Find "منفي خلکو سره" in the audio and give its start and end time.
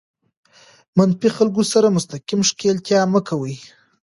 0.97-1.95